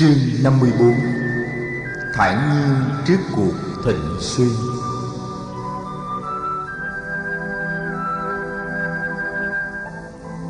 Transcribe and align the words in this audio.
Chương 0.00 0.42
54 0.42 0.94
Thản 2.14 2.50
nhiên 2.54 2.84
trước 3.06 3.16
cuộc 3.36 3.52
thịnh 3.84 4.16
suy 4.20 4.48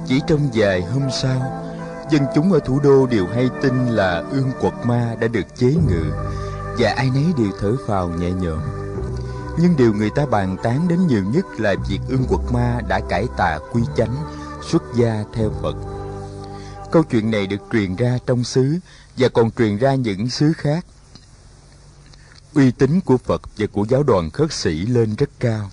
Chỉ 0.07 0.21
trong 0.27 0.51
vài 0.55 0.83
hôm 0.83 1.03
sau, 1.23 1.63
Dân 2.11 2.23
chúng 2.35 2.53
ở 2.53 2.61
thủ 2.61 2.81
đô 2.85 3.07
đều 3.07 3.27
hay 3.35 3.49
tin 3.63 3.87
là 3.87 4.25
ương 4.31 4.51
quật 4.61 4.75
ma 4.85 5.15
đã 5.21 5.29
được 5.29 5.57
chế 5.57 5.75
ngự 5.89 6.13
Và 6.79 6.91
ai 6.97 7.11
nấy 7.15 7.25
đều 7.39 7.53
thở 7.61 7.77
phào 7.87 8.09
nhẹ 8.09 8.31
nhõm. 8.31 8.61
Nhưng 9.59 9.77
điều 9.77 9.93
người 9.93 10.11
ta 10.11 10.27
bàn 10.27 10.57
tán 10.63 10.89
đến 10.89 11.07
nhiều 11.07 11.23
nhất 11.35 11.45
là 11.59 11.75
việc 11.89 12.01
ương 12.09 12.25
quật 12.29 12.53
ma 12.53 12.81
đã 12.89 13.01
cải 13.09 13.27
tà 13.37 13.59
quy 13.73 13.83
chánh, 13.97 14.15
Xuất 14.63 14.83
gia 14.95 15.25
theo 15.35 15.51
Phật. 15.63 15.90
Câu 16.91 17.03
chuyện 17.03 17.31
này 17.31 17.47
được 17.47 17.61
truyền 17.73 17.97
ra 17.97 18.19
trong 18.27 18.45
xứ 18.45 18.79
và 19.17 19.29
còn 19.29 19.51
truyền 19.51 19.77
ra 19.77 19.95
những 19.95 20.31
xứ 20.31 20.53
khác. 20.53 20.87
Uy 22.55 22.71
tín 22.71 23.01
của 23.01 23.17
Phật 23.17 23.43
và 23.59 23.67
của 23.73 23.87
giáo 23.89 24.03
đoàn 24.03 24.31
khất 24.31 24.53
sĩ 24.53 24.87
lên 24.87 25.15
rất 25.15 25.31
cao. 25.41 25.71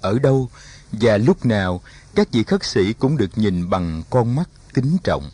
Ở 0.00 0.18
đâu 0.18 0.48
và 0.92 1.16
lúc 1.16 1.46
nào, 1.46 1.80
các 2.14 2.28
vị 2.32 2.42
khất 2.42 2.64
sĩ 2.64 2.92
cũng 2.92 3.16
được 3.16 3.38
nhìn 3.38 3.70
bằng 3.70 4.02
con 4.10 4.34
mắt 4.34 4.48
kính 4.74 4.96
trọng. 5.04 5.30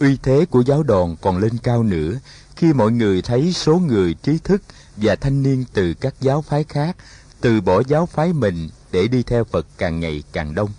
Uy 0.00 0.16
thế 0.22 0.46
của 0.50 0.60
giáo 0.60 0.82
đoàn 0.82 1.16
còn 1.20 1.38
lên 1.38 1.58
cao 1.58 1.82
nữa 1.82 2.12
khi 2.56 2.72
mọi 2.72 2.92
người 2.92 3.22
thấy 3.22 3.52
số 3.52 3.78
người 3.78 4.14
trí 4.22 4.38
thức 4.38 4.62
và 4.96 5.16
thanh 5.16 5.42
niên 5.42 5.64
từ 5.72 5.94
các 5.94 6.14
giáo 6.20 6.42
phái 6.42 6.64
khác 6.64 6.96
từ 7.40 7.60
bỏ 7.60 7.82
giáo 7.88 8.06
phái 8.06 8.32
mình 8.32 8.68
để 8.92 9.08
đi 9.08 9.22
theo 9.22 9.44
Phật 9.44 9.66
càng 9.78 10.00
ngày 10.00 10.22
càng 10.32 10.54
đông. 10.54 10.70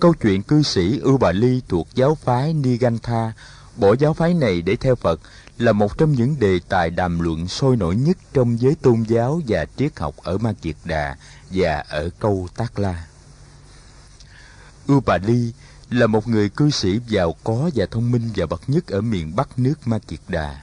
Câu 0.00 0.14
chuyện 0.14 0.42
cư 0.42 0.62
sĩ 0.62 0.98
Ưu 0.98 1.18
Bà 1.18 1.32
Ly 1.32 1.62
thuộc 1.68 1.88
giáo 1.94 2.14
phái 2.14 2.52
Nigantha 2.52 3.32
bỏ 3.76 3.94
giáo 3.98 4.14
phái 4.14 4.34
này 4.34 4.62
để 4.62 4.76
theo 4.76 4.94
Phật 4.94 5.20
là 5.58 5.72
một 5.72 5.98
trong 5.98 6.12
những 6.12 6.36
đề 6.40 6.60
tài 6.68 6.90
đàm 6.90 7.20
luận 7.20 7.48
sôi 7.48 7.76
nổi 7.76 7.96
nhất 7.96 8.16
trong 8.32 8.60
giới 8.60 8.74
tôn 8.74 9.02
giáo 9.02 9.40
và 9.48 9.66
triết 9.76 9.98
học 9.98 10.14
ở 10.22 10.38
Ma 10.38 10.52
Kiệt 10.62 10.76
Đà 10.84 11.16
và 11.50 11.84
ở 11.88 12.10
câu 12.18 12.48
Tác 12.56 12.78
La. 12.78 13.06
Ưu 14.86 15.02
Bà 15.06 15.18
Ly 15.18 15.52
là 15.90 16.06
một 16.06 16.28
người 16.28 16.48
cư 16.48 16.70
sĩ 16.70 17.00
giàu 17.08 17.34
có 17.44 17.70
và 17.74 17.86
thông 17.90 18.10
minh 18.10 18.30
và 18.36 18.46
bậc 18.46 18.62
nhất 18.66 18.86
ở 18.86 19.00
miền 19.00 19.36
Bắc 19.36 19.58
nước 19.58 19.74
Ma 19.84 19.98
Kiệt 19.98 20.20
Đà. 20.28 20.62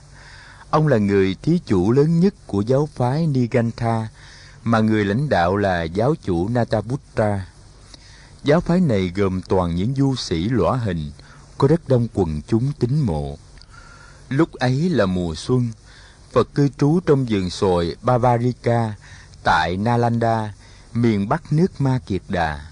Ông 0.70 0.88
là 0.88 0.98
người 0.98 1.36
thí 1.42 1.60
chủ 1.66 1.92
lớn 1.92 2.20
nhất 2.20 2.34
của 2.48 2.62
giáo 2.62 2.90
phái 2.96 3.28
Nigantha, 3.28 4.08
mà 4.64 4.80
người 4.80 5.06
lãnh 5.06 5.30
đạo 5.30 5.58
là 5.58 5.84
giáo 5.84 6.16
chủ 6.24 6.50
Nataputta. 6.50 7.46
Giáo 8.44 8.62
phái 8.62 8.80
này 8.80 9.12
gồm 9.16 9.42
toàn 9.42 9.76
những 9.76 9.96
du 9.96 10.16
sĩ 10.16 10.50
lõa 10.50 10.78
hình, 10.78 11.12
có 11.58 11.68
rất 11.68 11.88
đông 11.88 12.08
quần 12.14 12.42
chúng 12.48 12.72
tín 12.80 13.00
mộ. 13.00 13.38
Lúc 14.30 14.54
ấy 14.54 14.90
là 14.90 15.06
mùa 15.06 15.36
xuân, 15.36 15.70
Phật 16.32 16.54
cư 16.56 16.70
trú 16.78 17.00
trong 17.06 17.26
vườn 17.30 17.50
sồi 17.50 17.96
Bavarika 18.02 18.94
tại 19.44 19.78
Nalanda, 19.78 20.54
miền 20.94 21.30
bắc 21.30 21.54
nước 21.54 21.82
Ma 21.82 22.00
Kiệt 22.06 22.22
Đà. 22.30 22.66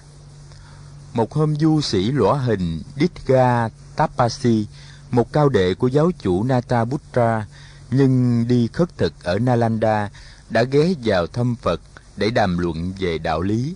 Một 1.13 1.33
hôm 1.33 1.55
du 1.55 1.81
sĩ 1.81 2.11
lõa 2.11 2.37
hình 2.37 2.81
Ditga 2.95 3.69
Tapasi, 3.95 4.67
một 5.11 5.33
cao 5.33 5.49
đệ 5.49 5.73
của 5.73 5.87
giáo 5.87 6.11
chủ 6.19 6.43
Nataputra, 6.43 7.45
nhưng 7.91 8.47
đi 8.47 8.67
khất 8.73 8.97
thực 8.97 9.23
ở 9.23 9.39
Nalanda, 9.39 10.09
đã 10.49 10.63
ghé 10.63 10.93
vào 11.03 11.27
thăm 11.27 11.55
Phật 11.61 11.81
để 12.17 12.29
đàm 12.29 12.57
luận 12.57 12.93
về 12.99 13.17
đạo 13.17 13.41
lý. 13.41 13.75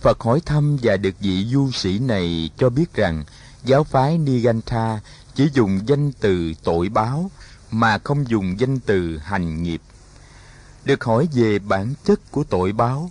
Phật 0.00 0.20
hỏi 0.20 0.40
thăm 0.46 0.76
và 0.82 0.96
được 0.96 1.14
vị 1.20 1.46
du 1.52 1.70
sĩ 1.70 1.98
này 1.98 2.50
cho 2.58 2.70
biết 2.70 2.94
rằng 2.94 3.24
giáo 3.64 3.84
phái 3.84 4.18
Nigantha 4.18 5.00
chỉ 5.34 5.48
dùng 5.52 5.80
danh 5.86 6.12
từ 6.12 6.52
tội 6.62 6.88
báo 6.88 7.30
mà 7.70 7.98
không 7.98 8.28
dùng 8.28 8.60
danh 8.60 8.80
từ 8.80 9.18
hành 9.18 9.62
nghiệp. 9.62 9.82
Được 10.84 11.04
hỏi 11.04 11.28
về 11.32 11.58
bản 11.58 11.94
chất 12.04 12.20
của 12.30 12.44
tội 12.44 12.72
báo, 12.72 13.10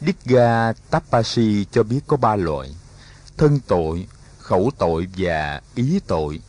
Digga 0.00 0.72
Tapasi 0.72 1.66
cho 1.72 1.82
biết 1.82 2.00
có 2.06 2.16
ba 2.16 2.36
loại: 2.36 2.74
thân 3.36 3.60
tội, 3.66 4.06
khẩu 4.38 4.70
tội 4.78 5.06
và 5.16 5.60
ý 5.74 6.00
tội. 6.06 6.40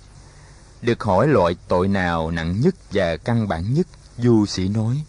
Được 0.82 1.04
hỏi 1.04 1.28
loại 1.28 1.56
tội 1.68 1.88
nào 1.88 2.32
nặng 2.32 2.62
nhất 2.62 2.76
và 2.92 3.18
căn 3.18 3.48
bản 3.48 3.74
nhất, 3.74 3.88
du 4.18 4.46
sĩ 4.46 4.68
nói: 4.68 5.04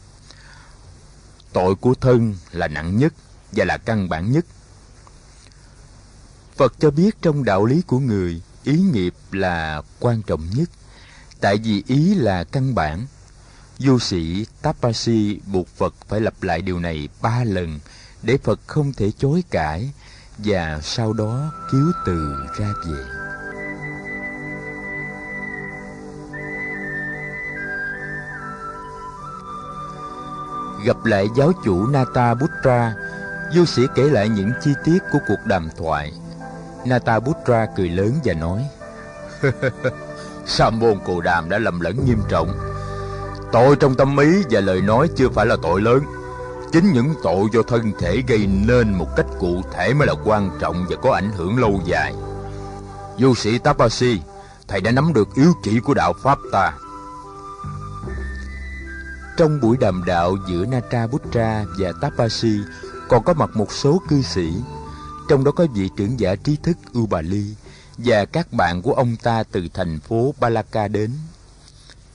Tội 1.53 1.75
của 1.75 1.95
thân 1.95 2.35
là 2.51 2.69
nặng 2.69 2.97
nhất 2.99 3.13
và 3.57 3.65
là 3.65 3.77
căn 3.77 4.09
bản 4.09 4.33
nhất 4.33 4.45
Phật 6.57 6.75
cho 6.79 6.91
biết 6.91 7.17
trong 7.23 7.45
đạo 7.45 7.65
lý 7.65 7.83
của 7.83 7.99
người, 7.99 8.43
ý 8.65 8.79
nghiệp 8.79 9.15
là 9.33 9.83
quan 10.01 10.23
trọng 10.23 10.51
nhất, 10.55 10.71
tại 11.41 11.57
vì 11.57 11.83
ý 11.87 12.15
là 12.15 12.45
căn 12.45 12.75
bản. 12.75 13.07
Du 13.79 13.99
sĩ 13.99 14.47
Tapasi 14.63 15.41
buộc 15.53 15.69
Phật 15.69 15.95
phải 16.09 16.21
lặp 16.21 16.43
lại 16.43 16.63
điều 16.63 16.81
này 16.81 17.09
ba 17.23 17.45
lần 17.45 17.79
để 18.23 18.39
Phật 18.45 18.61
không 18.67 18.93
thể 18.93 19.11
chối 19.19 19.45
cãi 19.51 19.93
và 20.39 20.81
sau 20.83 21.13
đó 21.13 21.53
cứu 21.71 21.93
từ 22.07 22.37
ra 22.59 22.73
về. 22.87 23.05
Gặp 30.85 31.05
lại 31.05 31.29
giáo 31.37 31.53
chủ 31.65 31.87
Nata 31.87 32.35
Butra 32.35 32.95
du 33.55 33.65
sĩ 33.65 33.83
kể 33.95 34.03
lại 34.03 34.29
những 34.29 34.53
chi 34.63 34.71
tiết 34.85 34.99
của 35.13 35.19
cuộc 35.29 35.47
đàm 35.47 35.69
thoại. 35.77 36.13
Natabutra 36.85 37.67
cười 37.77 37.89
lớn 37.89 38.13
và 38.25 38.35
nói, 38.35 38.69
Sa 40.47 40.71
môn 40.71 40.99
Cù 41.05 41.21
Đàm 41.21 41.49
đã 41.49 41.59
lầm 41.59 41.81
lẫn 41.81 42.05
nghiêm 42.05 42.19
trọng. 42.29 42.49
Tội 43.53 43.77
trong 43.77 43.95
tâm 43.95 44.17
ý 44.17 44.43
và 44.51 44.61
lời 44.61 44.81
nói 44.81 45.09
chưa 45.17 45.29
phải 45.29 45.47
là 45.47 45.57
tội 45.63 45.81
lớn. 45.81 46.03
Chính 46.73 46.93
những 46.93 47.15
tội 47.23 47.47
do 47.53 47.63
thân 47.63 47.93
thể 47.99 48.23
gây 48.29 48.47
nên 48.47 48.93
một 48.95 49.17
cách 49.17 49.27
cụ 49.41 49.63
thể 49.73 49.95
mới 49.95 50.07
là 50.07 50.15
quan 50.25 50.51
trọng 50.61 50.87
và 50.91 50.97
có 51.03 51.15
ảnh 51.15 51.31
hưởng 51.37 51.59
lâu 51.59 51.81
dài. 51.85 52.15
Du 53.19 53.35
sĩ 53.35 53.59
Tapasi, 53.59 54.21
Thầy 54.69 54.81
đã 54.81 54.91
nắm 54.91 55.13
được 55.13 55.29
yếu 55.35 55.53
chỉ 55.63 55.81
của 55.81 55.95
đạo 55.95 56.13
Pháp 56.23 56.39
ta. 56.53 56.73
Trong 59.37 59.61
buổi 59.61 59.77
đàm 59.77 60.05
đạo 60.07 60.37
giữa 60.49 60.67
Natabutra 60.67 61.65
và 61.79 61.93
Tapasi 62.01 62.59
còn 63.09 63.25
có 63.25 63.35
mặt 63.35 63.51
một 63.55 63.73
số 63.73 64.03
cư 64.09 64.23
sĩ 64.23 64.53
trong 65.29 65.45
đó 65.45 65.51
có 65.51 65.67
vị 65.75 65.91
trưởng 65.97 66.21
giả 66.21 66.35
trí 66.35 66.57
thức 66.57 66.77
Ubali 66.99 67.55
và 67.99 68.25
các 68.25 68.53
bạn 68.53 68.83
của 68.83 68.93
ông 68.93 69.17
ta 69.17 69.43
từ 69.43 69.69
thành 69.75 70.01
phố 70.01 70.35
Balaka 70.41 70.89
đến. 70.89 71.11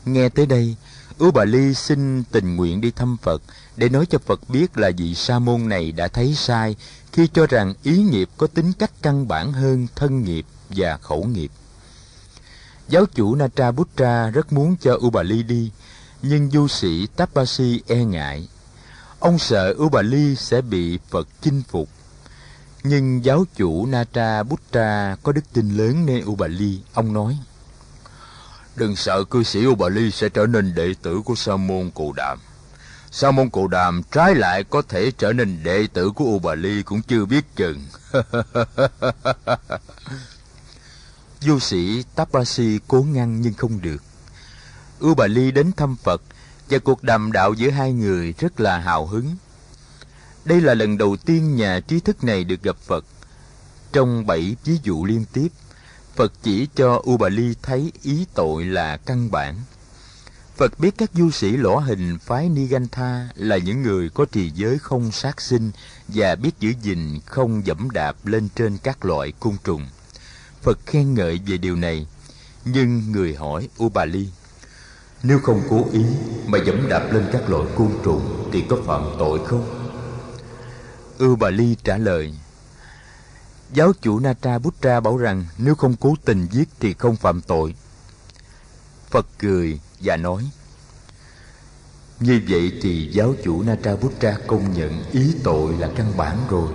Nghe 0.06 0.30
tới 0.30 0.46
đây, 0.46 0.76
Ubali 1.24 1.74
xin 1.74 2.24
tình 2.24 2.56
nguyện 2.56 2.82
đi 2.82 2.92
thăm 2.92 3.18
Phật 3.22 3.42
để 3.78 3.90
nói 3.90 4.06
cho 4.06 4.18
Phật 4.18 4.50
biết 4.50 4.78
là 4.78 4.92
vị 4.98 5.16
sa 5.16 5.40
môn 5.40 5.70
này 5.70 5.92
đã 5.92 6.08
thấy 6.08 6.36
sai 6.36 6.76
khi 7.12 7.28
cho 7.34 7.48
rằng 7.48 7.74
ý 7.84 7.98
nghiệp 7.98 8.30
có 8.38 8.48
tính 8.48 8.74
cách 8.80 8.92
căn 9.02 9.28
bản 9.28 9.54
hơn 9.54 9.88
thân 9.96 10.24
nghiệp 10.24 10.46
và 10.70 10.98
khẩu 10.98 11.24
nghiệp. 11.24 11.52
Giáo 12.90 13.06
chủ 13.06 13.36
Nataputra 13.36 14.30
rất 14.30 14.54
muốn 14.54 14.76
cho 14.82 14.98
Ubali 15.06 15.44
đi, 15.44 15.72
nhưng 16.22 16.52
du 16.52 16.68
sĩ 16.68 17.08
Tapasi 17.16 17.82
e 17.88 18.04
ngại. 18.04 18.48
Ông 19.20 19.40
sợ 19.40 19.74
Ubali 19.78 20.36
sẽ 20.36 20.62
bị 20.62 21.00
Phật 21.10 21.28
chinh 21.42 21.64
phục 21.70 21.90
nhưng 22.84 23.26
giáo 23.26 23.46
chủ 23.56 23.86
Natra 23.86 24.44
Buddha 24.44 25.16
có 25.24 25.32
đức 25.32 25.42
tin 25.54 25.78
lớn 25.78 26.06
nên 26.06 26.26
Ubali, 26.26 26.82
ông 26.94 27.14
nói 27.14 27.38
Đừng 28.76 28.96
sợ 28.96 29.24
cư 29.24 29.44
sĩ 29.44 29.66
Ubali 29.66 30.12
sẽ 30.12 30.30
trở 30.30 30.46
nên 30.46 30.76
đệ 30.76 30.94
tử 31.02 31.22
của 31.26 31.36
Sa 31.36 31.56
môn 31.56 31.92
Cù 31.92 32.14
Đàm. 32.14 32.40
Sa 33.12 33.32
môn 33.32 33.50
Cù 33.50 33.68
Đàm 33.68 34.02
trái 34.12 34.36
lại 34.36 34.64
có 34.64 34.82
thể 34.82 35.12
trở 35.18 35.34
nên 35.34 35.64
đệ 35.64 35.88
tử 35.94 36.12
của 36.16 36.26
Ubali 36.26 36.84
cũng 36.84 37.02
chưa 37.02 37.26
biết 37.26 37.56
chừng. 37.56 37.86
Du 41.42 41.60
sĩ 41.60 42.04
Tapasi 42.16 42.80
cố 42.88 43.02
ngăn 43.02 43.42
nhưng 43.42 43.54
không 43.54 43.82
được. 43.82 44.04
Ubali 45.06 45.52
đến 45.52 45.72
thăm 45.78 45.96
Phật 45.96 46.22
và 46.70 46.80
cuộc 46.80 47.04
đàm 47.04 47.32
đạo 47.32 47.54
giữa 47.54 47.70
hai 47.70 47.94
người 47.94 48.34
rất 48.40 48.60
là 48.60 48.80
hào 48.80 49.06
hứng. 49.06 49.36
Đây 50.46 50.62
là 50.62 50.74
lần 50.74 50.98
đầu 50.98 51.18
tiên 51.26 51.56
nhà 51.56 51.80
trí 51.80 52.00
thức 52.00 52.24
này 52.24 52.44
được 52.44 52.64
gặp 52.64 52.78
Phật. 52.78 53.06
Trong 53.94 54.26
bảy 54.26 54.56
ví 54.66 54.80
dụ 54.84 55.06
liên 55.06 55.26
tiếp, 55.34 55.48
Phật 56.16 56.34
chỉ 56.44 56.68
cho 56.76 57.02
Ubali 57.10 57.56
thấy 57.62 57.92
ý 58.04 58.26
tội 58.34 58.66
là 58.66 58.98
căn 58.98 59.32
bản. 59.32 59.56
Phật 60.58 60.80
biết 60.80 60.98
các 60.98 61.12
du 61.14 61.32
sĩ 61.32 61.58
lỗ 61.58 61.78
hình 61.78 62.18
phái 62.20 62.50
Nigantha 62.50 63.30
là 63.36 63.58
những 63.58 63.82
người 63.82 64.10
có 64.10 64.26
trì 64.32 64.50
giới 64.50 64.80
không 64.80 65.12
sát 65.12 65.42
sinh 65.42 65.72
và 66.08 66.36
biết 66.36 66.52
giữ 66.60 66.74
gìn 66.82 67.20
không 67.26 67.66
dẫm 67.66 67.90
đạp 67.92 68.26
lên 68.26 68.50
trên 68.56 68.78
các 68.78 69.06
loại 69.06 69.34
côn 69.40 69.54
trùng. 69.64 69.88
Phật 70.62 70.80
khen 70.86 71.14
ngợi 71.14 71.40
về 71.46 71.58
điều 71.58 71.76
này, 71.76 72.08
nhưng 72.66 73.12
người 73.12 73.36
hỏi 73.36 73.70
Ubali, 73.84 74.28
nếu 75.24 75.40
không 75.40 75.62
cố 75.70 75.86
ý 75.92 76.06
mà 76.46 76.60
dẫm 76.66 76.90
đạp 76.90 77.10
lên 77.12 77.26
các 77.32 77.50
loại 77.50 77.66
côn 77.76 77.90
trùng 78.04 78.50
thì 78.54 78.64
có 78.70 78.78
phạm 78.86 79.04
tội 79.20 79.40
không? 79.46 79.96
Ưu 81.18 81.36
Bà 81.36 81.50
Ly 81.50 81.76
trả 81.84 81.98
lời, 81.98 82.34
Giáo 83.74 83.92
chủ 84.02 84.20
Natra 84.20 84.60
Buddha 84.60 85.00
bảo 85.00 85.18
rằng 85.18 85.46
nếu 85.58 85.76
không 85.76 85.96
cố 86.00 86.16
tình 86.26 86.48
giết 86.52 86.70
thì 86.80 86.94
không 86.94 87.16
phạm 87.16 87.42
tội. 87.42 87.76
Phật 89.10 89.26
cười 89.40 89.80
và 90.00 90.18
nói, 90.18 90.50
Như 92.20 92.42
vậy 92.50 92.72
thì 92.82 93.10
giáo 93.12 93.34
chủ 93.44 93.64
Natabutta 93.64 94.38
công 94.48 94.74
nhận 94.74 95.04
ý 95.12 95.34
tội 95.44 95.74
là 95.74 95.90
căn 95.96 96.18
bản 96.18 96.38
rồi 96.50 96.72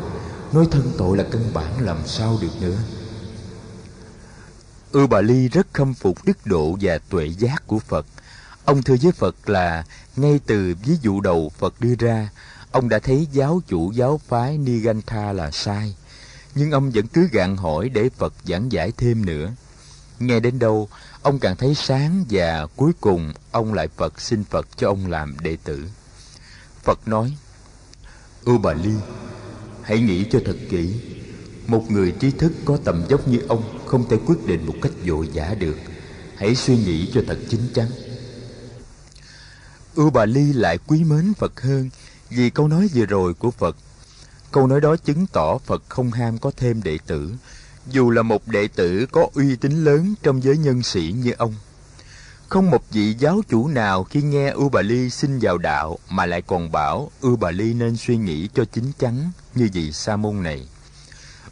Nói 0.52 0.67
thân 0.70 0.93
tội 0.99 1.17
là 1.17 1.25
căn 1.32 1.43
bản 1.55 1.81
làm 1.81 1.99
sao 2.06 2.38
được 2.43 2.52
nữa 2.61 2.79
Ư 4.93 5.06
Bà 5.06 5.20
Ly 5.20 5.49
rất 5.49 5.67
khâm 5.73 5.94
phục 5.94 6.25
đức 6.25 6.38
độ 6.44 6.76
và 6.81 6.99
tuệ 6.99 7.26
giác 7.26 7.67
của 7.67 7.79
Phật 7.79 8.06
Ông 8.64 8.82
thưa 8.82 8.96
với 9.02 9.12
Phật 9.12 9.49
là 9.49 9.84
ngay 10.16 10.40
từ 10.46 10.75
ví 10.84 10.96
dụ 11.02 11.20
đầu 11.20 11.52
Phật 11.58 11.81
đưa 11.81 11.94
ra 11.99 12.28
Ông 12.70 12.88
đã 12.88 12.99
thấy 12.99 13.28
giáo 13.32 13.62
chủ 13.66 13.93
giáo 13.93 14.20
phái 14.28 14.58
Nigantha 14.58 15.32
là 15.32 15.50
sai 15.50 15.96
Nhưng 16.55 16.70
ông 16.70 16.90
vẫn 16.90 17.06
cứ 17.06 17.28
gạn 17.32 17.56
hỏi 17.56 17.88
để 17.88 18.08
Phật 18.19 18.34
giảng 18.44 18.72
giải 18.72 18.93
thêm 18.96 19.26
nữa 19.26 19.52
Nghe 20.19 20.40
đến 20.40 20.58
đâu, 20.58 20.88
ông 21.22 21.38
càng 21.38 21.56
thấy 21.56 21.75
sáng 21.75 22.25
và 22.31 22.66
cuối 22.76 22.93
cùng 23.00 23.32
ông 23.50 23.75
lại 23.75 23.88
Phật 23.96 24.20
xin 24.20 24.44
Phật 24.44 24.67
cho 24.76 24.88
ông 24.88 25.06
làm 25.06 25.37
đệ 25.43 25.56
tử. 25.64 25.84
Phật 26.82 27.08
nói, 27.08 27.37
Ưu 28.44 28.58
bà 28.58 28.72
Ly, 28.72 28.94
hãy 29.82 30.00
nghĩ 30.00 30.26
cho 30.31 30.40
thật 30.44 30.56
kỹ. 30.70 30.94
Một 31.67 31.90
người 31.90 32.12
trí 32.20 32.31
thức 32.31 32.52
có 32.64 32.78
tầm 32.84 33.05
dốc 33.08 33.28
như 33.28 33.38
ông 33.49 33.78
không 33.87 34.08
thể 34.08 34.17
quyết 34.26 34.46
định 34.46 34.67
một 34.67 34.75
cách 34.82 34.93
vội 35.06 35.28
vã 35.34 35.55
được. 35.58 35.76
Hãy 36.37 36.55
suy 36.55 36.76
nghĩ 36.76 37.10
cho 37.14 37.22
thật 37.26 37.38
chính 37.49 37.69
chắn. 37.75 37.87
Ưu 39.94 40.11
bà 40.11 40.25
Ly 40.25 40.52
lại 40.52 40.79
quý 40.87 41.05
mến 41.05 41.35
Phật 41.35 41.61
hơn 41.61 41.91
vì 42.31 42.50
câu 42.50 42.69
nói 42.69 42.88
vừa 42.94 43.06
rồi 43.06 43.35
của 43.35 43.50
Phật. 43.50 43.76
Câu 44.52 44.67
nói 44.67 44.81
đó 44.81 44.96
chứng 44.96 45.26
tỏ 45.26 45.58
Phật 45.58 45.82
không 45.88 46.11
ham 46.11 46.38
có 46.38 46.50
thêm 46.56 46.82
đệ 46.82 46.99
tử, 47.06 47.32
dù 47.91 48.11
là 48.11 48.23
một 48.23 48.49
đệ 48.49 48.69
tử 48.69 49.06
có 49.12 49.29
uy 49.35 49.56
tín 49.56 49.85
lớn 49.85 50.14
trong 50.23 50.43
giới 50.43 50.58
nhân 50.58 50.82
sĩ 50.82 51.14
như 51.23 51.32
ông. 51.38 51.55
Không 52.49 52.70
một 52.70 52.91
vị 52.91 53.14
giáo 53.19 53.41
chủ 53.49 53.69
nào 53.69 54.05
khi 54.05 54.23
nghe 54.23 54.50
U 54.50 54.69
Bà 54.69 54.82
Ly 54.82 55.11
xin 55.11 55.38
vào 55.38 55.58
đạo 55.58 55.99
mà 56.08 56.26
lại 56.26 56.43
còn 56.43 56.73
bảo 56.73 57.11
U 57.20 57.37
Bà 57.37 57.50
Ly 57.50 57.75
nên 57.75 57.96
suy 57.96 58.17
nghĩ 58.17 58.49
cho 58.55 58.64
chính 58.64 58.93
chắn 58.99 59.31
như 59.55 59.69
vị 59.73 59.93
sa 59.93 60.17
môn 60.17 60.43
này. 60.43 60.69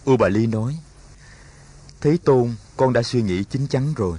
U 0.04 0.16
Bà 0.16 0.28
Ly 0.28 0.46
nói, 0.46 0.78
Thế 2.00 2.16
Tôn, 2.24 2.54
con 2.76 2.92
đã 2.92 3.02
suy 3.02 3.22
nghĩ 3.22 3.44
chính 3.44 3.66
chắn 3.66 3.94
rồi. 3.96 4.18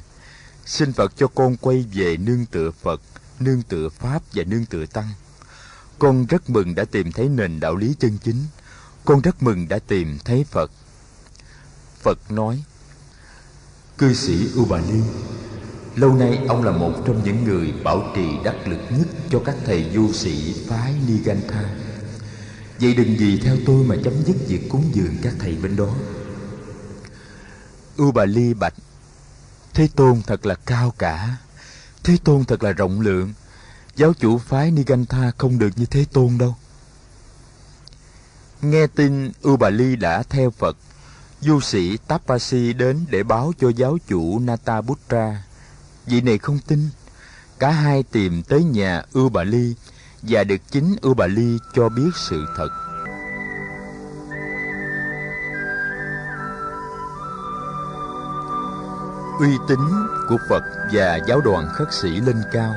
Xin 0.66 0.94
Phật 0.94 1.18
cho 1.18 1.28
con 1.28 1.58
quay 1.58 1.86
về 1.94 2.18
nương 2.18 2.46
tựa 2.46 2.72
Phật, 2.81 3.02
nương 3.39 3.62
tựa 3.62 3.89
Pháp 3.89 4.24
và 4.33 4.44
nương 4.44 4.65
tựa 4.65 4.85
Tăng. 4.85 5.09
Con 6.00 6.25
rất 6.25 6.50
mừng 6.50 6.75
đã 6.75 6.85
tìm 6.85 7.12
thấy 7.12 7.30
nền 7.30 7.59
đạo 7.59 7.75
lý 7.75 7.95
chân 8.00 8.18
chính. 8.24 8.45
Con 9.06 9.21
rất 9.21 9.44
mừng 9.44 9.68
đã 9.68 9.80
tìm 9.88 10.18
thấy 10.25 10.44
Phật. 10.44 10.71
Phật 12.01 12.31
nói, 12.31 12.63
Cư 13.97 14.13
sĩ 14.13 14.47
Ubali, 14.59 15.01
Lâu 15.95 16.13
nay 16.13 16.39
ông 16.47 16.63
là 16.63 16.71
một 16.71 16.94
trong 17.06 17.24
những 17.24 17.44
người 17.44 17.74
bảo 17.83 18.12
trì 18.15 18.27
đắc 18.44 18.68
lực 18.68 18.80
nhất 18.89 19.07
cho 19.30 19.41
các 19.45 19.56
thầy 19.65 19.91
du 19.94 20.13
sĩ 20.13 20.53
phái 20.68 20.94
Nigantha 21.07 21.75
Vậy 22.79 22.94
đừng 22.94 23.18
gì 23.18 23.39
theo 23.44 23.56
tôi 23.65 23.83
mà 23.83 23.95
chấm 24.03 24.13
dứt 24.25 24.36
việc 24.47 24.69
cúng 24.69 24.89
dường 24.94 25.18
các 25.21 25.33
thầy 25.39 25.56
bên 25.56 25.75
đó 25.75 25.95
Ubali 28.01 28.53
bạch, 28.53 28.74
Thế 29.74 29.89
Tôn 29.95 30.21
thật 30.27 30.45
là 30.45 30.56
cao 30.65 30.94
cả 30.97 31.38
Thế 32.03 32.17
Tôn 32.23 32.45
thật 32.45 32.63
là 32.63 32.71
rộng 32.71 33.01
lượng 33.01 33.33
Giáo 33.95 34.13
chủ 34.13 34.38
phái 34.38 34.71
Nigantha 34.71 35.31
không 35.38 35.59
được 35.59 35.69
như 35.75 35.85
Thế 35.85 36.05
Tôn 36.13 36.38
đâu 36.38 36.55
Nghe 38.63 38.88
tin 38.88 39.31
Ubali 39.47 39.95
đã 39.95 40.23
theo 40.23 40.51
Phật, 40.51 40.77
du 41.41 41.59
sĩ 41.59 41.97
Tapasi 41.97 42.73
đến 42.73 43.05
để 43.09 43.23
báo 43.23 43.53
cho 43.59 43.69
giáo 43.69 43.97
chủ 44.07 44.39
Nataputra. 44.39 45.44
Vị 46.05 46.21
này 46.21 46.38
không 46.38 46.59
tin. 46.67 46.89
Cả 47.59 47.71
hai 47.71 48.03
tìm 48.03 48.44
tới 48.44 48.63
nhà 48.63 49.01
Ưu 49.13 49.29
Bà 49.29 49.44
Ly 49.44 49.75
và 50.21 50.44
được 50.44 50.61
chính 50.71 50.95
Ưu 51.01 51.13
Bà 51.13 51.27
Ly 51.27 51.57
cho 51.73 51.89
biết 51.89 52.09
sự 52.15 52.45
thật. 52.57 52.69
Uy 59.39 59.57
tín 59.68 59.80
của 60.30 60.38
Phật 60.50 60.63
và 60.94 61.19
giáo 61.27 61.41
đoàn 61.41 61.68
khất 61.74 61.94
sĩ 61.94 62.09
lên 62.09 62.35
cao 62.51 62.75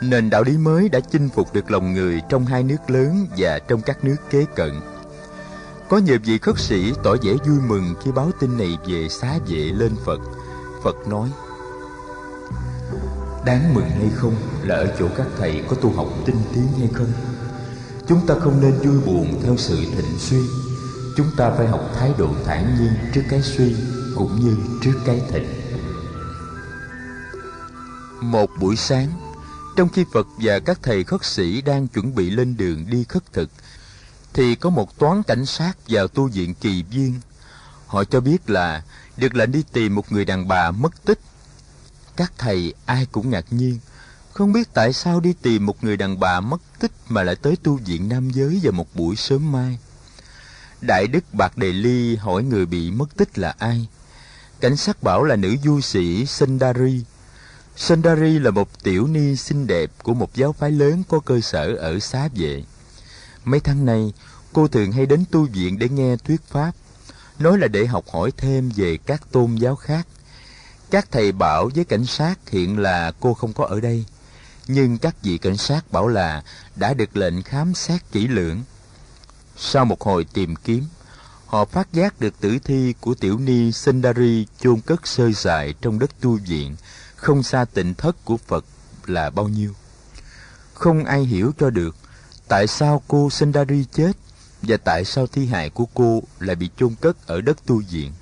nền 0.00 0.30
đạo 0.30 0.42
lý 0.42 0.58
mới 0.58 0.88
đã 0.88 1.00
chinh 1.00 1.28
phục 1.28 1.54
được 1.54 1.70
lòng 1.70 1.92
người 1.92 2.20
trong 2.28 2.46
hai 2.46 2.62
nước 2.62 2.90
lớn 2.90 3.26
và 3.36 3.58
trong 3.68 3.80
các 3.80 4.04
nước 4.04 4.16
kế 4.30 4.44
cận 4.56 4.80
có 5.88 5.98
nhiều 5.98 6.18
vị 6.24 6.38
khất 6.38 6.58
sĩ 6.58 6.92
tỏ 7.02 7.16
vẻ 7.22 7.32
vui 7.46 7.58
mừng 7.68 7.94
khi 8.04 8.12
báo 8.12 8.30
tin 8.40 8.58
này 8.58 8.78
về 8.88 9.08
xá 9.08 9.38
vệ 9.48 9.58
lên 9.58 9.92
Phật. 10.04 10.20
Phật 10.82 11.08
nói, 11.08 11.28
Đáng 13.44 13.74
mừng 13.74 13.90
hay 13.90 14.10
không 14.14 14.34
là 14.62 14.74
ở 14.74 14.96
chỗ 14.98 15.08
các 15.16 15.26
thầy 15.38 15.62
có 15.68 15.76
tu 15.76 15.92
học 15.92 16.08
tinh 16.24 16.36
tiến 16.54 16.66
hay 16.78 16.88
không? 16.92 17.12
Chúng 18.06 18.26
ta 18.26 18.34
không 18.40 18.60
nên 18.60 18.72
vui 18.72 19.00
buồn 19.06 19.40
theo 19.42 19.56
sự 19.56 19.76
thịnh 19.76 20.18
suy. 20.18 20.40
Chúng 21.16 21.26
ta 21.36 21.50
phải 21.50 21.66
học 21.66 21.90
thái 21.98 22.12
độ 22.18 22.28
thản 22.44 22.76
nhiên 22.78 22.92
trước 23.14 23.22
cái 23.30 23.42
suy 23.42 23.76
cũng 24.16 24.40
như 24.40 24.56
trước 24.82 24.94
cái 25.06 25.22
thịnh. 25.28 25.65
Một 28.20 28.50
buổi 28.60 28.76
sáng, 28.76 29.12
trong 29.76 29.88
khi 29.88 30.04
Phật 30.12 30.26
và 30.38 30.58
các 30.58 30.78
thầy 30.82 31.04
khất 31.04 31.24
sĩ 31.24 31.60
đang 31.60 31.88
chuẩn 31.88 32.14
bị 32.14 32.30
lên 32.30 32.56
đường 32.56 32.86
đi 32.90 33.04
khất 33.08 33.32
thực, 33.32 33.50
thì 34.32 34.54
có 34.54 34.70
một 34.70 34.98
toán 34.98 35.22
cảnh 35.22 35.46
sát 35.46 35.72
vào 35.88 36.08
tu 36.08 36.28
viện 36.28 36.54
kỳ 36.54 36.82
viên. 36.82 37.20
Họ 37.86 38.04
cho 38.04 38.20
biết 38.20 38.50
là 38.50 38.82
được 39.16 39.34
lệnh 39.34 39.52
đi 39.52 39.64
tìm 39.72 39.94
một 39.94 40.12
người 40.12 40.24
đàn 40.24 40.48
bà 40.48 40.70
mất 40.70 41.04
tích. 41.04 41.18
Các 42.16 42.32
thầy 42.38 42.74
ai 42.86 43.06
cũng 43.12 43.30
ngạc 43.30 43.44
nhiên, 43.50 43.78
không 44.32 44.52
biết 44.52 44.74
tại 44.74 44.92
sao 44.92 45.20
đi 45.20 45.34
tìm 45.42 45.66
một 45.66 45.84
người 45.84 45.96
đàn 45.96 46.20
bà 46.20 46.40
mất 46.40 46.60
tích 46.78 46.92
mà 47.08 47.22
lại 47.22 47.36
tới 47.36 47.56
tu 47.62 47.76
viện 47.76 48.08
nam 48.08 48.30
giới 48.30 48.60
vào 48.62 48.72
một 48.72 48.86
buổi 48.94 49.16
sớm 49.16 49.52
mai. 49.52 49.78
Đại 50.80 51.06
đức 51.06 51.34
Bạc 51.34 51.56
Đề 51.56 51.72
Ly 51.72 52.16
hỏi 52.16 52.42
người 52.42 52.66
bị 52.66 52.90
mất 52.90 53.16
tích 53.16 53.38
là 53.38 53.54
ai. 53.58 53.86
Cảnh 54.60 54.76
sát 54.76 55.02
bảo 55.02 55.24
là 55.24 55.36
nữ 55.36 55.56
du 55.64 55.80
sĩ 55.80 56.26
Sindari. 56.26 57.04
Sundari 57.76 58.38
là 58.38 58.50
một 58.50 58.82
tiểu 58.82 59.06
ni 59.06 59.36
xinh 59.36 59.66
đẹp 59.66 59.90
của 60.02 60.14
một 60.14 60.34
giáo 60.34 60.52
phái 60.52 60.70
lớn 60.70 61.02
có 61.08 61.20
cơ 61.20 61.40
sở 61.40 61.74
ở 61.74 61.98
xá 61.98 62.28
vệ. 62.34 62.62
Mấy 63.44 63.60
tháng 63.60 63.84
nay, 63.84 64.12
cô 64.52 64.68
thường 64.68 64.92
hay 64.92 65.06
đến 65.06 65.24
tu 65.30 65.44
viện 65.44 65.78
để 65.78 65.88
nghe 65.88 66.16
thuyết 66.16 66.40
pháp, 66.48 66.72
nói 67.38 67.58
là 67.58 67.68
để 67.68 67.86
học 67.86 68.04
hỏi 68.12 68.32
thêm 68.36 68.70
về 68.76 68.98
các 69.06 69.22
tôn 69.32 69.54
giáo 69.54 69.76
khác. 69.76 70.06
Các 70.90 71.08
thầy 71.10 71.32
bảo 71.32 71.70
với 71.74 71.84
cảnh 71.84 72.06
sát 72.06 72.50
hiện 72.50 72.78
là 72.78 73.12
cô 73.20 73.34
không 73.34 73.52
có 73.52 73.64
ở 73.64 73.80
đây, 73.80 74.04
nhưng 74.68 74.98
các 74.98 75.22
vị 75.22 75.38
cảnh 75.38 75.56
sát 75.56 75.92
bảo 75.92 76.08
là 76.08 76.42
đã 76.76 76.94
được 76.94 77.16
lệnh 77.16 77.42
khám 77.42 77.74
xét 77.74 78.00
kỹ 78.12 78.28
lưỡng. 78.28 78.62
Sau 79.56 79.84
một 79.84 80.00
hồi 80.00 80.26
tìm 80.32 80.56
kiếm, 80.56 80.84
họ 81.46 81.64
phát 81.64 81.92
giác 81.92 82.20
được 82.20 82.40
tử 82.40 82.58
thi 82.64 82.94
của 83.00 83.14
tiểu 83.14 83.38
ni 83.38 83.72
Sundari 83.72 84.46
chôn 84.60 84.80
cất 84.80 85.06
sơ 85.06 85.32
sài 85.32 85.74
trong 85.80 85.98
đất 85.98 86.10
tu 86.20 86.38
viện, 86.46 86.76
không 87.16 87.42
xa 87.42 87.64
tịnh 87.64 87.94
thất 87.94 88.24
của 88.24 88.36
Phật 88.36 88.64
là 89.06 89.30
bao 89.30 89.48
nhiêu. 89.48 89.72
Không 90.74 91.04
ai 91.04 91.24
hiểu 91.24 91.52
cho 91.58 91.70
được 91.70 91.96
tại 92.48 92.66
sao 92.66 93.02
cô 93.08 93.30
Sundari 93.30 93.84
chết 93.92 94.12
và 94.62 94.76
tại 94.76 95.04
sao 95.04 95.26
thi 95.26 95.46
hài 95.46 95.70
của 95.70 95.86
cô 95.94 96.22
lại 96.40 96.56
bị 96.56 96.70
chôn 96.76 96.94
cất 97.00 97.26
ở 97.26 97.40
đất 97.40 97.66
tu 97.66 97.82
viện. 97.90 98.12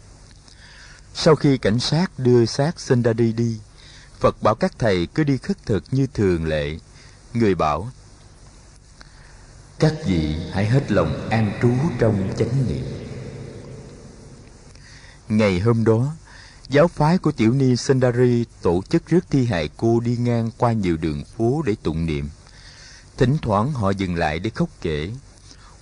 Sau 1.14 1.34
khi 1.34 1.58
cảnh 1.58 1.80
sát 1.80 2.18
đưa 2.18 2.46
xác 2.46 2.80
Sundari 2.80 3.32
đi, 3.32 3.58
Phật 4.20 4.42
bảo 4.42 4.54
các 4.54 4.72
thầy 4.78 5.06
cứ 5.06 5.24
đi 5.24 5.36
khất 5.36 5.66
thực 5.66 5.84
như 5.90 6.06
thường 6.14 6.46
lệ. 6.46 6.78
Người 7.34 7.54
bảo, 7.54 7.90
các 9.78 9.94
vị 10.06 10.36
hãy 10.52 10.66
hết 10.66 10.92
lòng 10.92 11.28
an 11.30 11.58
trú 11.62 11.70
trong 11.98 12.32
chánh 12.38 12.68
niệm. 12.68 12.84
Ngày 15.28 15.60
hôm 15.60 15.84
đó, 15.84 16.14
giáo 16.68 16.88
phái 16.88 17.18
của 17.18 17.32
tiểu 17.32 17.52
ni 17.52 17.76
Sundari 17.76 18.44
tổ 18.62 18.82
chức 18.88 19.06
rước 19.06 19.24
thi 19.30 19.46
hài 19.46 19.68
cô 19.76 20.00
đi 20.00 20.16
ngang 20.16 20.50
qua 20.58 20.72
nhiều 20.72 20.96
đường 20.96 21.24
phố 21.36 21.62
để 21.66 21.76
tụng 21.82 22.06
niệm. 22.06 22.28
Thỉnh 23.16 23.36
thoảng 23.42 23.72
họ 23.72 23.90
dừng 23.90 24.14
lại 24.14 24.38
để 24.38 24.50
khóc 24.50 24.68
kể. 24.80 25.10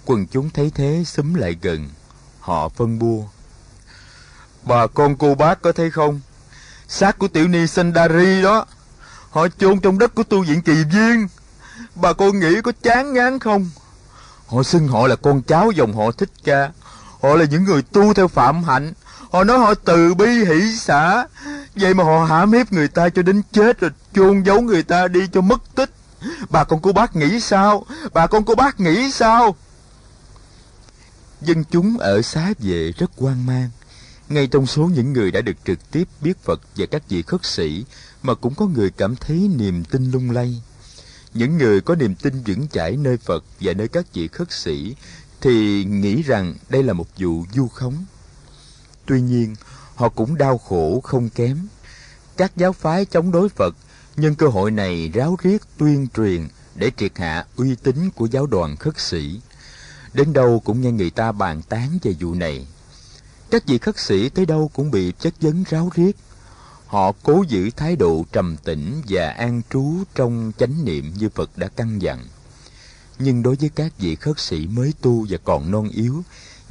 Quần 0.04 0.26
chúng 0.26 0.50
thấy 0.50 0.72
thế 0.74 1.04
xúm 1.06 1.34
lại 1.34 1.56
gần. 1.62 1.88
Họ 2.40 2.68
phân 2.68 2.98
bua. 2.98 3.22
Bà 4.62 4.86
con 4.86 5.16
cô 5.16 5.34
bác 5.34 5.62
có 5.62 5.72
thấy 5.72 5.90
không? 5.90 6.20
Xác 6.88 7.18
của 7.18 7.28
tiểu 7.28 7.48
ni 7.48 7.66
Sundari 7.66 8.42
đó. 8.42 8.66
Họ 9.30 9.48
chôn 9.48 9.80
trong 9.80 9.98
đất 9.98 10.14
của 10.14 10.22
tu 10.22 10.42
viện 10.42 10.62
kỳ 10.62 10.84
viên. 10.84 11.28
Bà 11.94 12.12
con 12.12 12.40
nghĩ 12.40 12.60
có 12.60 12.72
chán 12.82 13.12
ngán 13.12 13.38
không? 13.38 13.70
Họ 14.46 14.62
xưng 14.62 14.88
họ 14.88 15.06
là 15.06 15.16
con 15.16 15.42
cháu 15.42 15.70
dòng 15.70 15.92
họ 15.92 16.12
thích 16.12 16.30
ca. 16.44 16.70
Họ 17.22 17.36
là 17.36 17.44
những 17.44 17.64
người 17.64 17.82
tu 17.82 18.14
theo 18.14 18.28
phạm 18.28 18.64
hạnh. 18.64 18.92
Họ 19.32 19.44
nói 19.44 19.58
họ 19.58 19.74
từ 19.74 20.14
bi 20.14 20.26
hỷ 20.26 20.76
xã. 20.76 21.26
Vậy 21.76 21.94
mà 21.94 22.04
họ 22.04 22.24
hãm 22.24 22.52
hiếp 22.52 22.72
người 22.72 22.88
ta 22.88 23.08
cho 23.08 23.22
đến 23.22 23.42
chết 23.52 23.80
rồi 23.80 23.90
chôn 24.14 24.42
giấu 24.42 24.60
người 24.60 24.82
ta 24.82 25.08
đi 25.08 25.20
cho 25.32 25.40
mất 25.40 25.74
tích. 25.74 25.90
Bà 26.50 26.64
con 26.64 26.80
cô 26.82 26.92
bác 26.92 27.16
nghĩ 27.16 27.40
sao? 27.40 27.86
Bà 28.12 28.26
con 28.26 28.44
cô 28.44 28.54
bác 28.54 28.80
nghĩ 28.80 29.10
sao? 29.12 29.56
Dân 31.40 31.64
chúng 31.70 31.98
ở 31.98 32.22
xá 32.22 32.52
vệ 32.58 32.92
rất 32.98 33.10
hoang 33.18 33.46
mang. 33.46 33.70
Ngay 34.28 34.46
trong 34.46 34.66
số 34.66 34.82
những 34.94 35.12
người 35.12 35.30
đã 35.30 35.40
được 35.40 35.56
trực 35.64 35.90
tiếp 35.90 36.08
biết 36.20 36.44
Phật 36.44 36.60
và 36.76 36.86
các 36.90 37.02
vị 37.08 37.22
khất 37.22 37.44
sĩ, 37.44 37.84
mà 38.22 38.34
cũng 38.34 38.54
có 38.54 38.66
người 38.66 38.90
cảm 38.90 39.16
thấy 39.16 39.50
niềm 39.56 39.84
tin 39.84 40.10
lung 40.10 40.30
lay. 40.30 40.62
Những 41.34 41.58
người 41.58 41.80
có 41.80 41.94
niềm 41.94 42.14
tin 42.14 42.42
vững 42.46 42.68
chãi 42.68 42.96
nơi 42.96 43.16
Phật 43.16 43.44
và 43.60 43.72
nơi 43.72 43.88
các 43.88 44.04
vị 44.14 44.28
khất 44.28 44.52
sĩ 44.52 44.94
thì 45.40 45.84
nghĩ 45.84 46.22
rằng 46.22 46.54
đây 46.68 46.82
là 46.82 46.92
một 46.92 47.06
vụ 47.18 47.44
du 47.54 47.68
khống. 47.68 48.04
Tuy 49.06 49.20
nhiên, 49.20 49.54
họ 49.94 50.08
cũng 50.08 50.38
đau 50.38 50.58
khổ 50.58 51.00
không 51.04 51.28
kém. 51.28 51.66
Các 52.36 52.52
giáo 52.56 52.72
phái 52.72 53.04
chống 53.04 53.32
đối 53.32 53.48
Phật 53.48 53.74
nhân 54.16 54.34
cơ 54.34 54.48
hội 54.48 54.70
này 54.70 55.10
ráo 55.14 55.36
riết 55.42 55.62
tuyên 55.78 56.08
truyền 56.16 56.48
để 56.74 56.90
triệt 56.96 57.18
hạ 57.18 57.44
uy 57.56 57.74
tín 57.82 58.10
của 58.10 58.26
giáo 58.26 58.46
đoàn 58.46 58.76
khất 58.76 59.00
sĩ. 59.00 59.40
Đến 60.12 60.32
đâu 60.32 60.62
cũng 60.64 60.80
nghe 60.80 60.90
người 60.92 61.10
ta 61.10 61.32
bàn 61.32 61.62
tán 61.62 61.98
về 62.02 62.14
vụ 62.20 62.34
này. 62.34 62.66
Các 63.50 63.66
vị 63.66 63.78
khất 63.78 63.98
sĩ 63.98 64.28
tới 64.28 64.46
đâu 64.46 64.70
cũng 64.74 64.90
bị 64.90 65.12
chất 65.18 65.34
vấn 65.40 65.64
ráo 65.68 65.90
riết. 65.94 66.16
Họ 66.86 67.12
cố 67.22 67.44
giữ 67.48 67.70
thái 67.76 67.96
độ 67.96 68.24
trầm 68.32 68.56
tĩnh 68.64 69.02
và 69.08 69.28
an 69.28 69.62
trú 69.70 69.94
trong 70.14 70.52
chánh 70.58 70.84
niệm 70.84 71.12
như 71.18 71.28
Phật 71.28 71.50
đã 71.58 71.68
căn 71.68 72.02
dặn. 72.02 72.26
Nhưng 73.18 73.42
đối 73.42 73.56
với 73.56 73.70
các 73.74 73.92
vị 73.98 74.14
khất 74.14 74.38
sĩ 74.40 74.66
mới 74.66 74.94
tu 75.00 75.26
và 75.28 75.38
còn 75.44 75.70
non 75.70 75.88
yếu, 75.88 76.22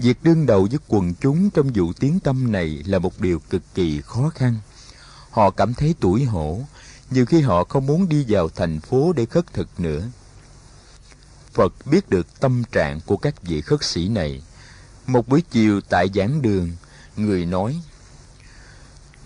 việc 0.02 0.18
đương 0.24 0.46
đầu 0.46 0.68
với 0.72 0.80
quần 0.88 1.14
chúng 1.22 1.50
trong 1.50 1.72
vụ 1.76 1.94
tiếng 1.94 2.20
tâm 2.20 2.52
này 2.52 2.84
là 2.86 3.00
một 3.00 3.22
điều 3.22 3.40
cực 3.40 3.62
kỳ 3.76 4.02
khó 4.02 4.30
khăn. 4.36 4.56
Họ 5.30 5.50
cảm 5.50 5.74
thấy 5.74 5.96
tủi 6.00 6.24
hổ, 6.24 6.62
nhiều 7.12 7.26
khi 7.26 7.42
họ 7.42 7.64
không 7.64 7.86
muốn 7.86 8.10
đi 8.10 8.26
vào 8.28 8.50
thành 8.50 8.80
phố 8.80 9.14
để 9.14 9.26
khất 9.26 9.54
thực 9.54 9.80
nữa. 9.80 10.04
Phật 11.54 11.74
biết 11.86 12.10
được 12.10 12.40
tâm 12.40 12.64
trạng 12.72 13.00
của 13.06 13.18
các 13.18 13.44
vị 13.44 13.62
khất 13.62 13.84
sĩ 13.84 14.08
này. 14.08 14.42
Một 15.08 15.28
buổi 15.28 15.44
chiều 15.52 15.82
tại 15.90 16.08
giảng 16.16 16.42
đường, 16.42 16.72
người 17.18 17.46
nói 17.46 17.82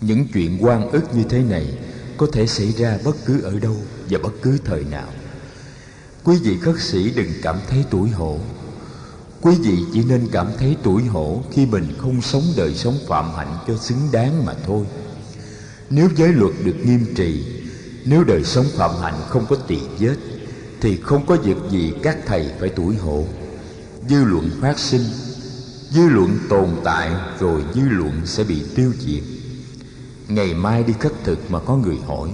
Những 0.00 0.26
chuyện 0.32 0.58
quan 0.64 0.90
ức 0.90 1.14
như 1.14 1.24
thế 1.28 1.42
này 1.42 1.78
có 2.16 2.26
thể 2.32 2.46
xảy 2.46 2.72
ra 2.72 2.98
bất 3.04 3.16
cứ 3.26 3.40
ở 3.40 3.58
đâu 3.60 3.76
và 4.10 4.18
bất 4.22 4.32
cứ 4.42 4.58
thời 4.64 4.84
nào. 4.84 5.08
Quý 6.24 6.36
vị 6.42 6.58
khất 6.58 6.74
sĩ 6.80 7.10
đừng 7.10 7.32
cảm 7.42 7.56
thấy 7.68 7.84
tủi 7.90 8.10
hổ. 8.10 8.40
Quý 9.40 9.54
vị 9.62 9.78
chỉ 9.92 10.04
nên 10.04 10.28
cảm 10.32 10.46
thấy 10.58 10.76
tủi 10.82 11.04
hổ 11.04 11.42
khi 11.52 11.66
mình 11.66 11.94
không 11.98 12.22
sống 12.22 12.42
đời 12.56 12.74
sống 12.74 12.98
phạm 13.08 13.30
hạnh 13.36 13.56
cho 13.66 13.76
xứng 13.76 14.08
đáng 14.12 14.46
mà 14.46 14.52
thôi. 14.66 14.86
Nếu 15.90 16.08
giới 16.16 16.32
luật 16.32 16.52
được 16.64 16.76
nghiêm 16.84 17.14
trì, 17.16 17.44
nếu 18.04 18.24
đời 18.24 18.44
sống 18.44 18.66
phạm 18.76 18.90
hạnh 19.02 19.20
không 19.28 19.46
có 19.48 19.56
tỳ 19.56 19.78
vết, 19.98 20.16
thì 20.80 20.96
không 20.96 21.26
có 21.26 21.36
việc 21.36 21.56
gì 21.70 21.92
các 22.02 22.18
thầy 22.26 22.50
phải 22.60 22.68
tủi 22.68 22.96
hổ. 22.96 23.24
Dư 24.08 24.24
luận 24.24 24.50
phát 24.60 24.78
sinh, 24.78 25.04
dư 25.90 26.08
luận 26.08 26.38
tồn 26.48 26.68
tại 26.84 27.10
rồi 27.40 27.64
dư 27.74 27.82
luận 27.82 28.20
sẽ 28.24 28.44
bị 28.44 28.62
tiêu 28.76 28.92
diệt. 28.98 29.22
Ngày 30.28 30.54
mai 30.54 30.82
đi 30.82 30.92
khất 31.00 31.12
thực 31.24 31.50
mà 31.50 31.58
có 31.58 31.76
người 31.76 31.96
hỏi, 32.06 32.28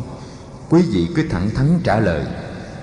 quý 0.71 0.83
vị 0.83 1.07
cứ 1.15 1.23
thẳng 1.31 1.51
thắn 1.55 1.81
trả 1.85 2.01
lời 2.01 2.25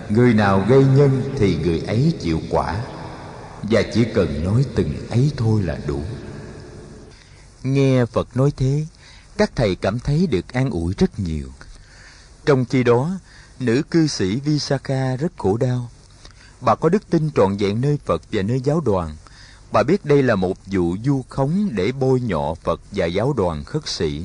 người 0.10 0.34
nào 0.34 0.66
gây 0.70 0.86
nhân 0.98 1.22
thì 1.38 1.58
người 1.64 1.80
ấy 1.88 2.14
chịu 2.22 2.42
quả 2.50 2.76
và 3.64 3.84
chỉ 3.94 4.06
cần 4.14 4.44
nói 4.44 4.66
từng 4.76 5.08
ấy 5.10 5.32
thôi 5.38 5.64
là 5.64 5.80
đủ. 5.88 6.04
Nghe 7.64 8.06
phật 8.06 8.38
nói 8.38 8.52
thế, 8.58 8.86
các 9.38 9.52
thầy 9.56 9.76
cảm 9.76 10.00
thấy 10.00 10.28
được 10.28 10.54
an 10.54 10.70
ủi 10.70 10.94
rất 10.98 11.20
nhiều. 11.20 11.48
Trong 12.46 12.66
khi 12.66 12.84
đó, 12.84 13.12
nữ 13.60 13.82
cư 13.92 14.08
sĩ 14.08 14.36
visakha 14.36 15.16
rất 15.16 15.32
khổ 15.38 15.58
đau. 15.58 15.90
Bà 16.62 16.76
có 16.76 16.90
đức 16.90 17.10
tin 17.10 17.32
trọn 17.36 17.58
vẹn 17.58 17.82
nơi 17.82 18.00
phật 18.06 18.22
và 18.32 18.42
nơi 18.42 18.62
giáo 18.62 18.82
đoàn. 18.82 19.16
Bà 19.72 19.84
biết 19.84 20.06
đây 20.06 20.24
là 20.24 20.36
một 20.36 20.58
vụ 20.66 20.96
du 21.06 21.24
khống 21.30 21.70
để 21.72 21.92
bôi 21.92 22.22
nhọ 22.22 22.54
phật 22.64 22.82
và 22.92 23.06
giáo 23.06 23.34
đoàn 23.34 23.64
khất 23.64 23.88
sĩ. 23.88 24.24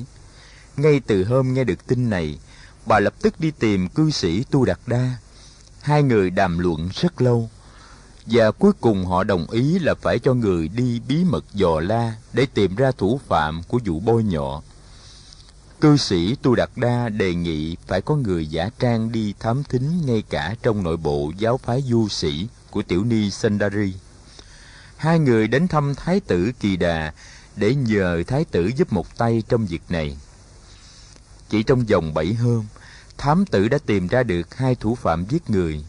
Ngay 0.76 1.00
từ 1.06 1.24
hôm 1.24 1.54
nghe 1.54 1.64
được 1.64 1.86
tin 1.86 2.10
này, 2.10 2.38
bà 2.86 3.00
lập 3.00 3.14
tức 3.22 3.40
đi 3.40 3.50
tìm 3.50 3.88
cư 3.88 4.10
sĩ 4.10 4.44
tu 4.50 4.64
đạt 4.64 4.78
đa. 4.86 5.16
Hai 5.80 6.02
người 6.02 6.30
đàm 6.30 6.58
luận 6.58 6.88
rất 6.94 7.22
lâu 7.22 7.50
và 8.26 8.50
cuối 8.50 8.72
cùng 8.80 9.06
họ 9.06 9.24
đồng 9.24 9.50
ý 9.50 9.78
là 9.78 9.94
phải 9.94 10.18
cho 10.18 10.34
người 10.34 10.68
đi 10.68 11.00
bí 11.08 11.24
mật 11.24 11.44
dò 11.52 11.80
la 11.80 12.14
để 12.32 12.46
tìm 12.54 12.76
ra 12.76 12.90
thủ 12.98 13.20
phạm 13.28 13.62
của 13.62 13.80
vụ 13.84 14.00
bôi 14.00 14.24
nhọ. 14.24 14.62
Cư 15.80 15.96
sĩ 15.96 16.36
Tu 16.42 16.54
Đạt 16.54 16.70
Đa 16.76 17.08
đề 17.08 17.34
nghị 17.34 17.76
phải 17.86 18.00
có 18.00 18.16
người 18.16 18.46
giả 18.46 18.70
trang 18.78 19.12
đi 19.12 19.34
thám 19.40 19.64
thính 19.64 20.06
ngay 20.06 20.22
cả 20.30 20.54
trong 20.62 20.82
nội 20.82 20.96
bộ 20.96 21.32
giáo 21.38 21.58
phái 21.58 21.82
du 21.82 22.08
sĩ 22.08 22.48
của 22.70 22.82
tiểu 22.82 23.04
ni 23.04 23.30
Sandari. 23.30 23.94
Hai 24.96 25.18
người 25.18 25.48
đến 25.48 25.68
thăm 25.68 25.94
Thái 25.94 26.20
tử 26.20 26.52
Kỳ 26.60 26.76
Đà 26.76 27.12
để 27.56 27.74
nhờ 27.74 28.22
Thái 28.26 28.44
tử 28.44 28.70
giúp 28.76 28.92
một 28.92 29.18
tay 29.18 29.42
trong 29.48 29.66
việc 29.66 29.82
này. 29.88 30.16
Chỉ 31.48 31.62
trong 31.62 31.84
vòng 31.84 32.14
bảy 32.14 32.34
hôm, 32.34 32.64
thám 33.18 33.46
tử 33.46 33.68
đã 33.68 33.78
tìm 33.86 34.06
ra 34.06 34.22
được 34.22 34.54
hai 34.56 34.74
thủ 34.74 34.94
phạm 34.94 35.24
giết 35.28 35.50
người. 35.50 35.84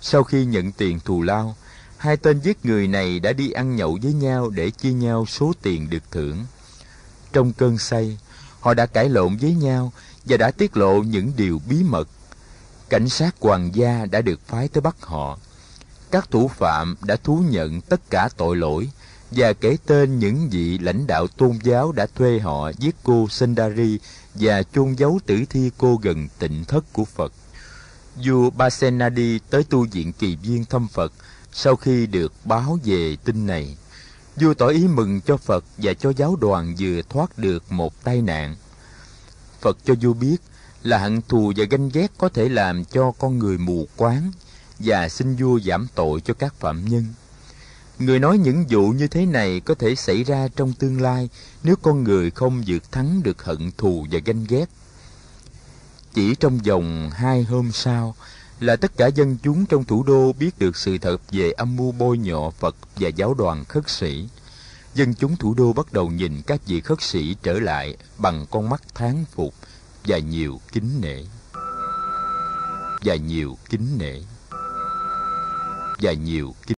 Sau 0.00 0.24
khi 0.24 0.44
nhận 0.44 0.72
tiền 0.72 1.00
thù 1.04 1.22
lao, 1.22 1.56
hai 2.02 2.16
tên 2.16 2.40
giết 2.40 2.66
người 2.66 2.88
này 2.88 3.20
đã 3.20 3.32
đi 3.32 3.50
ăn 3.50 3.76
nhậu 3.76 3.98
với 4.02 4.12
nhau 4.12 4.50
để 4.50 4.70
chia 4.70 4.92
nhau 4.92 5.26
số 5.26 5.52
tiền 5.62 5.90
được 5.90 6.02
thưởng. 6.10 6.44
Trong 7.32 7.52
cơn 7.52 7.78
say, 7.78 8.18
họ 8.60 8.74
đã 8.74 8.86
cãi 8.86 9.08
lộn 9.08 9.36
với 9.36 9.54
nhau 9.54 9.92
và 10.24 10.36
đã 10.36 10.50
tiết 10.50 10.76
lộ 10.76 11.02
những 11.02 11.32
điều 11.36 11.60
bí 11.68 11.82
mật. 11.82 12.08
Cảnh 12.88 13.08
sát 13.08 13.34
hoàng 13.40 13.70
gia 13.74 14.06
đã 14.10 14.20
được 14.20 14.40
phái 14.46 14.68
tới 14.68 14.80
bắt 14.80 14.96
họ. 15.00 15.38
Các 16.10 16.30
thủ 16.30 16.48
phạm 16.48 16.96
đã 17.02 17.16
thú 17.16 17.44
nhận 17.50 17.80
tất 17.80 18.10
cả 18.10 18.28
tội 18.36 18.56
lỗi 18.56 18.88
và 19.30 19.52
kể 19.52 19.76
tên 19.86 20.18
những 20.18 20.48
vị 20.50 20.78
lãnh 20.78 21.06
đạo 21.06 21.26
tôn 21.26 21.58
giáo 21.62 21.92
đã 21.92 22.06
thuê 22.14 22.38
họ 22.38 22.70
giết 22.78 22.94
cô 23.02 23.28
Sundari 23.30 23.98
và 24.34 24.62
chôn 24.62 24.94
giấu 24.94 25.20
tử 25.26 25.44
thi 25.50 25.70
cô 25.78 25.96
gần 26.02 26.28
tịnh 26.38 26.64
thất 26.64 26.92
của 26.92 27.04
Phật. 27.04 27.32
Vua 28.24 28.50
Basenadi 28.50 29.38
tới 29.50 29.64
tu 29.64 29.86
viện 29.92 30.12
kỳ 30.12 30.36
viên 30.36 30.64
thăm 30.64 30.88
Phật 30.88 31.12
sau 31.52 31.76
khi 31.76 32.06
được 32.06 32.32
báo 32.44 32.78
về 32.84 33.16
tin 33.24 33.46
này. 33.46 33.76
Vua 34.36 34.54
tỏ 34.54 34.66
ý 34.66 34.88
mừng 34.88 35.20
cho 35.20 35.36
Phật 35.36 35.64
và 35.78 35.94
cho 35.94 36.12
giáo 36.16 36.36
đoàn 36.36 36.74
vừa 36.78 37.02
thoát 37.08 37.38
được 37.38 37.72
một 37.72 38.04
tai 38.04 38.22
nạn. 38.22 38.56
Phật 39.60 39.78
cho 39.84 39.94
vua 40.00 40.12
biết 40.12 40.36
là 40.82 40.98
hận 40.98 41.20
thù 41.28 41.52
và 41.56 41.64
ganh 41.70 41.88
ghét 41.88 42.12
có 42.18 42.28
thể 42.28 42.48
làm 42.48 42.84
cho 42.84 43.12
con 43.18 43.38
người 43.38 43.58
mù 43.58 43.88
quáng 43.96 44.32
và 44.78 45.08
xin 45.08 45.36
vua 45.36 45.60
giảm 45.60 45.86
tội 45.94 46.20
cho 46.20 46.34
các 46.34 46.54
phạm 46.54 46.84
nhân. 46.88 47.04
Người 47.98 48.18
nói 48.18 48.38
những 48.38 48.64
vụ 48.70 48.88
như 48.90 49.06
thế 49.06 49.26
này 49.26 49.60
có 49.60 49.74
thể 49.74 49.94
xảy 49.94 50.24
ra 50.24 50.48
trong 50.56 50.72
tương 50.72 51.00
lai 51.00 51.28
nếu 51.62 51.76
con 51.82 52.04
người 52.04 52.30
không 52.30 52.62
vượt 52.66 52.92
thắng 52.92 53.22
được 53.22 53.44
hận 53.44 53.70
thù 53.78 54.06
và 54.10 54.18
ganh 54.24 54.44
ghét. 54.48 54.66
Chỉ 56.14 56.34
trong 56.34 56.58
vòng 56.58 57.10
hai 57.14 57.42
hôm 57.42 57.72
sau 57.72 58.14
là 58.62 58.76
tất 58.76 58.96
cả 58.96 59.06
dân 59.06 59.36
chúng 59.42 59.66
trong 59.66 59.84
thủ 59.84 60.02
đô 60.02 60.32
biết 60.32 60.58
được 60.58 60.76
sự 60.76 60.98
thật 60.98 61.16
về 61.30 61.50
âm 61.50 61.76
mưu 61.76 61.92
bôi 61.92 62.18
nhọ 62.18 62.50
Phật 62.50 62.76
và 62.96 63.08
giáo 63.08 63.34
đoàn 63.34 63.64
khất 63.64 63.88
sĩ. 63.88 64.28
Dân 64.94 65.14
chúng 65.14 65.36
thủ 65.36 65.54
đô 65.54 65.72
bắt 65.72 65.92
đầu 65.92 66.10
nhìn 66.10 66.42
các 66.46 66.60
vị 66.66 66.80
khất 66.80 67.02
sĩ 67.02 67.36
trở 67.42 67.52
lại 67.52 67.96
bằng 68.18 68.46
con 68.50 68.68
mắt 68.68 68.82
thán 68.94 69.24
phục 69.34 69.54
và 70.04 70.18
nhiều 70.18 70.60
kính 70.72 71.00
nể. 71.00 71.24
Và 73.04 73.14
nhiều 73.14 73.58
kính 73.70 73.98
nể. 73.98 74.20
Và 76.02 76.12
nhiều 76.12 76.54
kính 76.66 76.70